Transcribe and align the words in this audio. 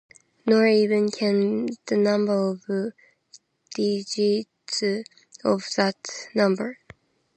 Nor 0.47 0.65
even 0.65 1.11
can 1.11 1.67
the 1.85 1.95
number 1.95 2.33
of 2.49 2.65
digits 3.75 4.81
of 5.45 5.61
"that" 5.77 6.27
number. 6.33 6.79